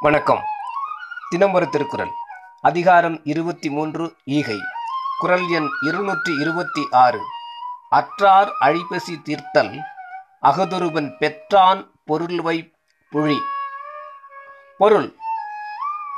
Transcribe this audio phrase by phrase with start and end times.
[0.00, 0.40] வணக்கம்.
[1.28, 2.10] தினம் ஒரு திருக்குறள்.
[2.60, 4.56] அதிகாரம் இருபத்தி மூன்று ஈகை.
[5.18, 7.20] குரல் எண் இருநூற்றி இருபத்தி ஆறு
[7.90, 9.78] அற்றார் அழிபசி தீர்த்தல்
[10.42, 12.72] அகதொருவன் பெற்றான் பொருள்வை
[13.10, 13.40] புழி.
[14.78, 15.14] பொருள்.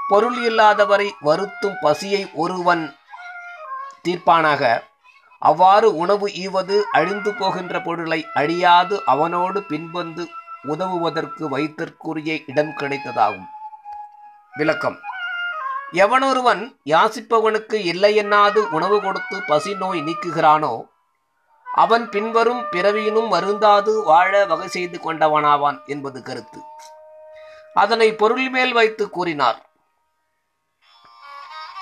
[0.08, 2.96] பொருள் இல்லாதவரை வருத்தும் பசியை ஒருவன்
[4.08, 4.82] தீர்ப்பானாக.
[5.38, 10.26] அவ்வாறு உணவு ஈவது அழிந்து போகின்ற பொருளை அழியாது அவனோடு பின்வந்து
[10.68, 13.46] உதவுவதற்கு வைத்திற்குரிய இடம் கிடைத்ததாகும்.
[14.54, 14.96] விளக்கம்.
[15.92, 20.72] எவனொருவன் யாசிப்பவனுக்கு இல்லையென்னாது உணவு கொடுத்து பசி நோய் நீக்குகிறானோ
[21.66, 26.60] அவன் பின்வரும் பிறவியினும் வருந்தாது வாழ வகை செய்து கொண்டவனாவான் என்பது கருத்து.
[27.74, 29.60] அதனை பொருள் மேல் வைத்து கூறினார்.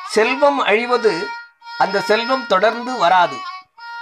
[0.08, 1.14] செல்வம் அழிவது
[1.78, 3.38] அந்த செல்வம் தொடர்ந்து வராது.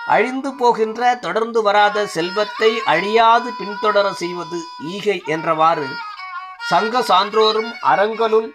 [0.07, 4.59] அழிந்து போகின்ற தொடர்ந்து வராத செல்வத்தை அழியாது பின்தொடர செய்வது
[4.95, 5.89] ஈகை என்றவாறு
[6.69, 8.49] சங்க சான்றோரும் அறங்களுள்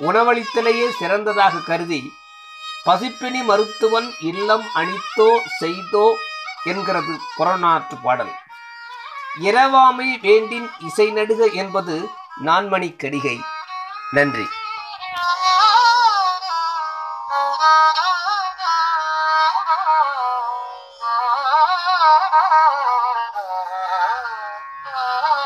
[0.00, 2.00] உணவளித்தலையே சிறந்ததாக கருதி
[2.86, 6.04] பசிப்பினி மருத்துவன் இல்லம் அணித்தோ செய்தோ
[6.64, 8.32] என்கிறது புறநாற்று பாடல்.
[9.40, 11.96] இரவாமை வேண்டின் இசை நடுக என்பது
[12.44, 13.36] நான்மணி கடிகை.
[14.10, 14.46] நன்றி.
[24.92, 25.39] Oh